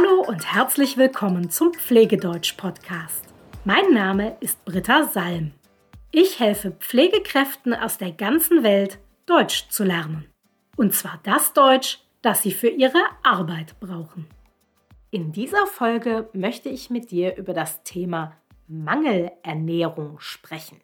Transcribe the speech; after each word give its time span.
Hallo 0.00 0.22
und 0.22 0.54
herzlich 0.54 0.96
willkommen 0.96 1.50
zum 1.50 1.74
Pflegedeutsch-Podcast. 1.74 3.24
Mein 3.64 3.92
Name 3.92 4.36
ist 4.40 4.64
Britta 4.64 5.04
Salm. 5.04 5.52
Ich 6.10 6.40
helfe 6.40 6.70
Pflegekräften 6.70 7.74
aus 7.74 7.98
der 7.98 8.12
ganzen 8.12 8.62
Welt, 8.62 8.98
Deutsch 9.26 9.68
zu 9.68 9.84
lernen. 9.84 10.26
Und 10.76 10.94
zwar 10.94 11.20
das 11.24 11.52
Deutsch, 11.52 11.98
das 12.22 12.42
sie 12.42 12.52
für 12.52 12.68
ihre 12.68 13.02
Arbeit 13.22 13.78
brauchen. 13.80 14.26
In 15.10 15.32
dieser 15.32 15.66
Folge 15.66 16.30
möchte 16.32 16.68
ich 16.70 16.88
mit 16.88 17.10
dir 17.10 17.36
über 17.36 17.52
das 17.52 17.82
Thema 17.82 18.36
Mangelernährung 18.68 20.18
sprechen. 20.20 20.80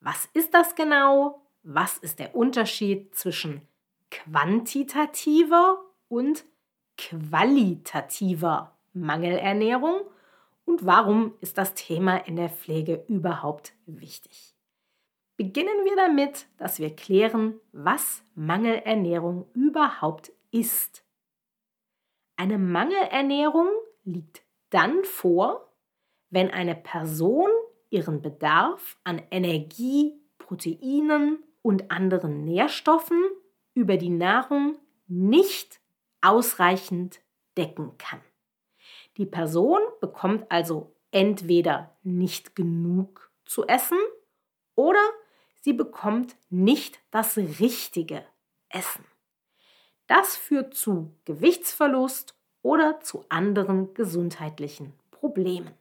Was 0.00 0.28
ist 0.34 0.54
das 0.54 0.76
genau? 0.76 1.42
Was 1.64 1.98
ist 1.98 2.20
der 2.20 2.36
Unterschied 2.36 3.14
zwischen 3.16 3.62
quantitativer 4.10 5.78
und 6.08 6.36
qualitativer 6.36 6.57
Mangelernährung 8.92 10.02
und 10.64 10.84
warum 10.84 11.34
ist 11.40 11.56
das 11.56 11.74
Thema 11.74 12.16
in 12.26 12.36
der 12.36 12.50
Pflege 12.50 13.04
überhaupt 13.08 13.72
wichtig? 13.86 14.54
Beginnen 15.36 15.84
wir 15.84 15.96
damit, 15.96 16.46
dass 16.58 16.80
wir 16.80 16.94
klären, 16.94 17.60
was 17.72 18.22
Mangelernährung 18.34 19.46
überhaupt 19.54 20.32
ist. 20.50 21.04
Eine 22.36 22.58
Mangelernährung 22.58 23.68
liegt 24.04 24.42
dann 24.70 25.04
vor, 25.04 25.72
wenn 26.30 26.50
eine 26.50 26.74
Person 26.74 27.48
ihren 27.90 28.20
Bedarf 28.20 28.98
an 29.04 29.22
Energie, 29.30 30.20
Proteinen 30.38 31.42
und 31.62 31.90
anderen 31.90 32.44
Nährstoffen 32.44 33.22
über 33.74 33.96
die 33.96 34.10
Nahrung 34.10 34.76
nicht 35.06 35.80
ausreichend 36.20 37.20
decken 37.56 37.96
kann. 37.98 38.20
Die 39.16 39.26
Person 39.26 39.80
bekommt 40.00 40.50
also 40.50 40.94
entweder 41.10 41.96
nicht 42.02 42.54
genug 42.54 43.30
zu 43.44 43.66
essen 43.66 43.98
oder 44.74 45.00
sie 45.60 45.72
bekommt 45.72 46.36
nicht 46.50 47.00
das 47.10 47.36
richtige 47.36 48.24
Essen. 48.68 49.04
Das 50.06 50.36
führt 50.36 50.74
zu 50.74 51.12
Gewichtsverlust 51.24 52.34
oder 52.62 53.00
zu 53.00 53.24
anderen 53.28 53.94
gesundheitlichen 53.94 54.94
Problemen. 55.10 55.74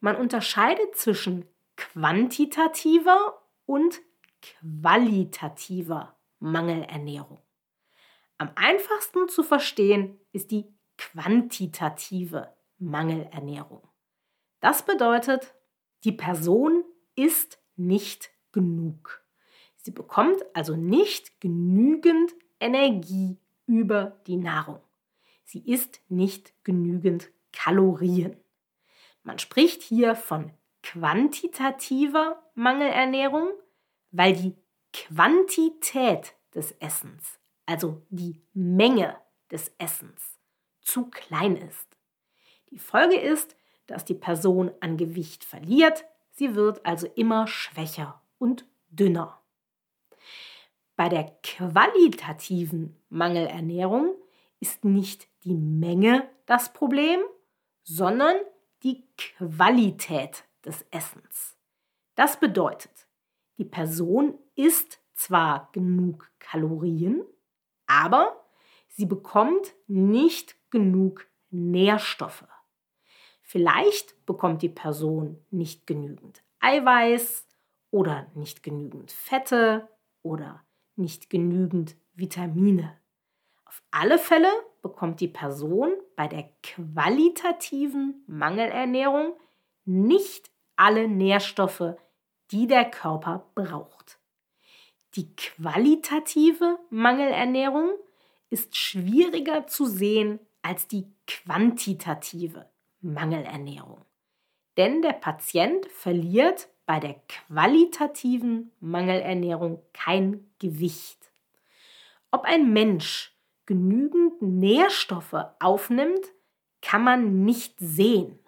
Man 0.00 0.16
unterscheidet 0.16 0.96
zwischen 0.96 1.46
quantitativer 1.76 3.42
und 3.66 4.00
qualitativer 4.40 6.16
Mangelernährung. 6.40 7.41
Am 8.42 8.50
einfachsten 8.56 9.28
zu 9.28 9.44
verstehen 9.44 10.18
ist 10.32 10.50
die 10.50 10.66
quantitative 10.98 12.52
Mangelernährung. 12.78 13.86
Das 14.58 14.84
bedeutet, 14.84 15.54
die 16.02 16.10
Person 16.10 16.82
isst 17.14 17.60
nicht 17.76 18.30
genug. 18.50 19.22
Sie 19.76 19.92
bekommt 19.92 20.44
also 20.54 20.74
nicht 20.74 21.40
genügend 21.40 22.34
Energie 22.58 23.38
über 23.66 24.20
die 24.26 24.38
Nahrung. 24.38 24.80
Sie 25.44 25.60
isst 25.60 26.00
nicht 26.08 26.52
genügend 26.64 27.30
Kalorien. 27.52 28.36
Man 29.22 29.38
spricht 29.38 29.82
hier 29.82 30.16
von 30.16 30.50
quantitativer 30.82 32.42
Mangelernährung, 32.56 33.52
weil 34.10 34.32
die 34.32 34.56
Quantität 34.92 36.34
des 36.56 36.72
Essens 36.80 37.38
also 37.66 38.02
die 38.10 38.40
Menge 38.52 39.16
des 39.50 39.72
Essens, 39.78 40.38
zu 40.80 41.06
klein 41.10 41.56
ist. 41.56 41.96
Die 42.70 42.78
Folge 42.78 43.18
ist, 43.18 43.56
dass 43.86 44.04
die 44.04 44.14
Person 44.14 44.70
an 44.80 44.96
Gewicht 44.96 45.44
verliert, 45.44 46.04
sie 46.32 46.54
wird 46.54 46.84
also 46.86 47.06
immer 47.14 47.46
schwächer 47.46 48.22
und 48.38 48.66
dünner. 48.88 49.42
Bei 50.96 51.08
der 51.08 51.36
qualitativen 51.42 52.96
Mangelernährung 53.08 54.14
ist 54.60 54.84
nicht 54.84 55.28
die 55.44 55.54
Menge 55.54 56.28
das 56.46 56.72
Problem, 56.72 57.20
sondern 57.82 58.36
die 58.82 59.04
Qualität 59.16 60.44
des 60.64 60.84
Essens. 60.90 61.56
Das 62.14 62.38
bedeutet, 62.38 63.08
die 63.58 63.64
Person 63.64 64.38
isst 64.54 65.00
zwar 65.14 65.70
genug 65.72 66.30
Kalorien, 66.38 67.22
aber 68.00 68.44
sie 68.88 69.06
bekommt 69.06 69.74
nicht 69.86 70.56
genug 70.70 71.26
Nährstoffe. 71.50 72.46
Vielleicht 73.42 74.24
bekommt 74.24 74.62
die 74.62 74.70
Person 74.70 75.44
nicht 75.50 75.86
genügend 75.86 76.42
Eiweiß 76.60 77.46
oder 77.90 78.30
nicht 78.34 78.62
genügend 78.62 79.12
Fette 79.12 79.88
oder 80.22 80.64
nicht 80.96 81.28
genügend 81.28 81.96
Vitamine. 82.14 82.96
Auf 83.66 83.82
alle 83.90 84.18
Fälle 84.18 84.50
bekommt 84.80 85.20
die 85.20 85.28
Person 85.28 85.92
bei 86.16 86.28
der 86.28 86.48
qualitativen 86.62 88.24
Mangelernährung 88.26 89.34
nicht 89.84 90.50
alle 90.76 91.08
Nährstoffe, 91.08 91.96
die 92.50 92.66
der 92.66 92.90
Körper 92.90 93.50
braucht. 93.54 94.21
Die 95.14 95.34
qualitative 95.36 96.78
Mangelernährung 96.90 97.90
ist 98.50 98.76
schwieriger 98.76 99.66
zu 99.66 99.86
sehen 99.86 100.40
als 100.62 100.86
die 100.88 101.06
quantitative 101.26 102.70
Mangelernährung. 103.00 104.04
Denn 104.76 105.02
der 105.02 105.12
Patient 105.12 105.86
verliert 105.90 106.68
bei 106.86 106.98
der 106.98 107.20
qualitativen 107.28 108.72
Mangelernährung 108.80 109.82
kein 109.92 110.50
Gewicht. 110.58 111.30
Ob 112.30 112.44
ein 112.44 112.72
Mensch 112.72 113.36
genügend 113.66 114.40
Nährstoffe 114.40 115.46
aufnimmt, 115.60 116.32
kann 116.80 117.04
man 117.04 117.44
nicht 117.44 117.74
sehen. 117.78 118.38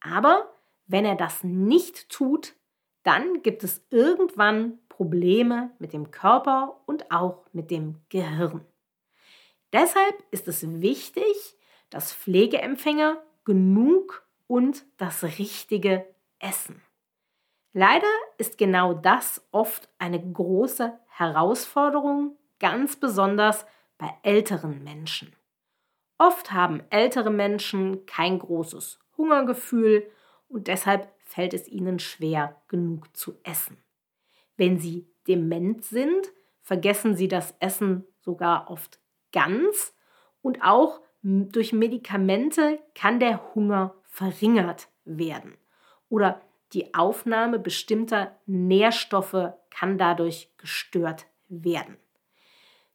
Aber 0.00 0.52
wenn 0.86 1.04
er 1.04 1.16
das 1.16 1.42
nicht 1.42 2.08
tut, 2.10 2.54
dann 3.02 3.42
gibt 3.42 3.64
es 3.64 3.84
irgendwann 3.90 4.78
Probleme 5.02 5.72
mit 5.80 5.92
dem 5.92 6.12
Körper 6.12 6.80
und 6.86 7.10
auch 7.10 7.44
mit 7.52 7.72
dem 7.72 7.96
Gehirn. 8.08 8.64
Deshalb 9.72 10.14
ist 10.30 10.46
es 10.46 10.80
wichtig, 10.80 11.56
dass 11.90 12.14
Pflegeempfänger 12.14 13.20
genug 13.44 14.24
und 14.46 14.84
das 14.98 15.24
Richtige 15.24 16.06
essen. 16.38 16.82
Leider 17.72 18.06
ist 18.38 18.58
genau 18.58 18.94
das 18.94 19.44
oft 19.50 19.88
eine 19.98 20.22
große 20.22 20.96
Herausforderung, 21.08 22.36
ganz 22.60 22.94
besonders 22.94 23.66
bei 23.98 24.08
älteren 24.22 24.84
Menschen. 24.84 25.34
Oft 26.16 26.52
haben 26.52 26.80
ältere 26.90 27.30
Menschen 27.32 28.06
kein 28.06 28.38
großes 28.38 29.00
Hungergefühl 29.16 30.08
und 30.46 30.68
deshalb 30.68 31.12
fällt 31.24 31.54
es 31.54 31.66
ihnen 31.66 31.98
schwer, 31.98 32.62
genug 32.68 33.16
zu 33.16 33.34
essen. 33.42 33.81
Wenn 34.62 34.78
sie 34.78 35.08
dement 35.26 35.84
sind, 35.84 36.32
vergessen 36.60 37.16
sie 37.16 37.26
das 37.26 37.52
Essen 37.58 38.06
sogar 38.20 38.70
oft 38.70 39.00
ganz 39.32 39.92
und 40.40 40.62
auch 40.62 41.00
durch 41.20 41.72
Medikamente 41.72 42.78
kann 42.94 43.18
der 43.18 43.56
Hunger 43.56 43.96
verringert 44.04 44.86
werden 45.04 45.56
oder 46.08 46.40
die 46.74 46.94
Aufnahme 46.94 47.58
bestimmter 47.58 48.38
Nährstoffe 48.46 49.52
kann 49.68 49.98
dadurch 49.98 50.52
gestört 50.58 51.26
werden. 51.48 51.96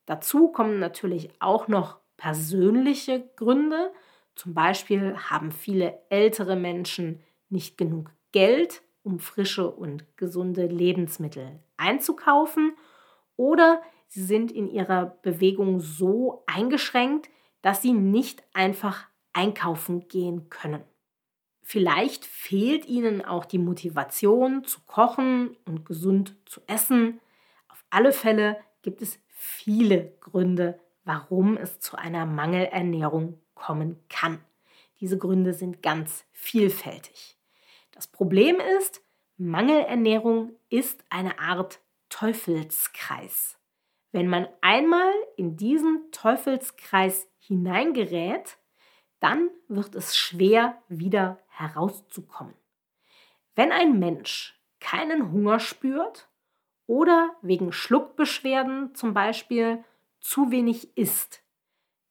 Dazu 0.05 0.53
kommen 0.53 0.79
natürlich 0.79 1.31
auch 1.41 1.67
noch 1.67 1.99
persönliche 2.15 3.29
Gründe. 3.35 3.91
Zum 4.35 4.53
Beispiel 4.53 5.17
haben 5.17 5.51
viele 5.51 5.99
ältere 6.07 6.55
Menschen 6.55 7.21
nicht 7.49 7.77
genug 7.77 8.13
Geld, 8.31 8.83
um 9.07 9.19
frische 9.19 9.71
und 9.71 10.05
gesunde 10.17 10.67
Lebensmittel 10.67 11.59
einzukaufen 11.77 12.75
oder 13.37 13.81
sie 14.07 14.21
sind 14.21 14.51
in 14.51 14.67
ihrer 14.67 15.17
Bewegung 15.21 15.79
so 15.79 16.43
eingeschränkt, 16.45 17.29
dass 17.61 17.81
sie 17.81 17.93
nicht 17.93 18.43
einfach 18.53 19.07
einkaufen 19.31 20.09
gehen 20.09 20.49
können. 20.49 20.83
Vielleicht 21.63 22.25
fehlt 22.25 22.85
ihnen 22.85 23.23
auch 23.23 23.45
die 23.45 23.59
Motivation 23.59 24.65
zu 24.65 24.81
kochen 24.85 25.55
und 25.65 25.85
gesund 25.85 26.35
zu 26.45 26.59
essen. 26.67 27.21
Auf 27.69 27.85
alle 27.89 28.11
Fälle 28.11 28.57
gibt 28.81 29.01
es 29.01 29.19
viele 29.29 30.17
Gründe, 30.19 30.79
warum 31.05 31.55
es 31.55 31.79
zu 31.79 31.95
einer 31.97 32.25
Mangelernährung 32.25 33.39
kommen 33.53 34.03
kann. 34.09 34.39
Diese 34.99 35.17
Gründe 35.17 35.53
sind 35.53 35.81
ganz 35.81 36.25
vielfältig. 36.33 37.36
Das 37.97 38.05
Problem 38.05 38.59
ist, 38.77 39.01
Mangelernährung 39.37 40.51
ist 40.69 41.03
eine 41.09 41.39
Art 41.39 41.79
Teufelskreis. 42.09 43.57
Wenn 44.11 44.27
man 44.27 44.47
einmal 44.61 45.11
in 45.35 45.57
diesen 45.57 46.11
Teufelskreis 46.11 47.27
hineingerät, 47.39 48.59
dann 49.19 49.49
wird 49.67 49.95
es 49.95 50.15
schwer, 50.15 50.79
wieder 50.89 51.39
herauszukommen. 51.47 52.53
Wenn 53.55 53.71
ein 53.71 53.97
Mensch 53.97 54.61
keinen 54.79 55.31
Hunger 55.31 55.59
spürt 55.59 56.29
oder 56.85 57.35
wegen 57.41 57.71
Schluckbeschwerden 57.71 58.93
zum 58.93 59.15
Beispiel 59.15 59.83
zu 60.19 60.51
wenig 60.51 60.95
isst, 60.95 61.41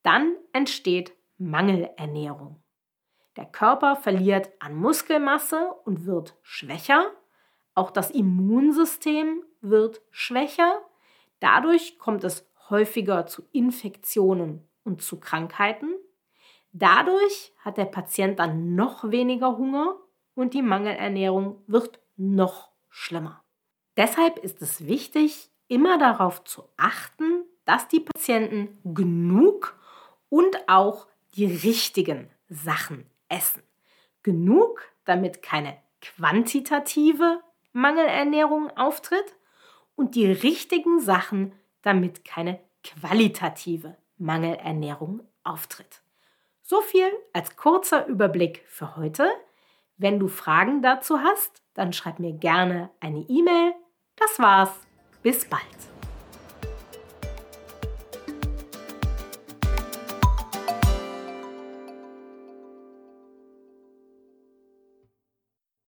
dann 0.02 0.34
entsteht 0.52 1.12
Mangelernährung. 1.38 2.60
Der 3.36 3.44
Körper 3.44 3.96
verliert 3.96 4.50
an 4.60 4.74
Muskelmasse 4.74 5.70
und 5.84 6.06
wird 6.06 6.36
schwächer. 6.42 7.10
Auch 7.74 7.90
das 7.90 8.10
Immunsystem 8.10 9.42
wird 9.60 10.00
schwächer. 10.10 10.80
Dadurch 11.40 11.98
kommt 11.98 12.24
es 12.24 12.48
häufiger 12.70 13.26
zu 13.26 13.42
Infektionen 13.52 14.66
und 14.84 15.02
zu 15.02 15.20
Krankheiten. 15.20 15.94
Dadurch 16.72 17.52
hat 17.58 17.76
der 17.76 17.84
Patient 17.84 18.38
dann 18.38 18.74
noch 18.74 19.10
weniger 19.10 19.58
Hunger 19.58 19.96
und 20.34 20.54
die 20.54 20.62
Mangelernährung 20.62 21.62
wird 21.66 22.00
noch 22.16 22.70
schlimmer. 22.88 23.42
Deshalb 23.96 24.38
ist 24.38 24.62
es 24.62 24.86
wichtig, 24.86 25.50
immer 25.68 25.98
darauf 25.98 26.44
zu 26.44 26.64
achten, 26.76 27.44
dass 27.64 27.88
die 27.88 28.00
Patienten 28.00 28.78
genug 28.84 29.78
und 30.28 30.68
auch 30.68 31.06
die 31.34 31.46
richtigen 31.46 32.30
Sachen 32.48 33.10
essen. 33.28 33.62
Genug, 34.22 34.82
damit 35.04 35.42
keine 35.42 35.76
quantitative 36.00 37.40
Mangelernährung 37.72 38.70
auftritt 38.76 39.36
und 39.94 40.14
die 40.14 40.30
richtigen 40.30 41.00
Sachen, 41.00 41.52
damit 41.82 42.24
keine 42.24 42.60
qualitative 42.82 43.96
Mangelernährung 44.18 45.22
auftritt. 45.44 46.02
So 46.62 46.80
viel 46.80 47.10
als 47.32 47.56
kurzer 47.56 48.06
Überblick 48.06 48.64
für 48.66 48.96
heute. 48.96 49.28
Wenn 49.96 50.18
du 50.18 50.28
Fragen 50.28 50.82
dazu 50.82 51.20
hast, 51.20 51.62
dann 51.74 51.92
schreib 51.92 52.18
mir 52.18 52.32
gerne 52.32 52.90
eine 53.00 53.20
E-Mail. 53.28 53.72
Das 54.16 54.38
war's. 54.38 54.86
Bis 55.22 55.44
bald. 55.44 55.85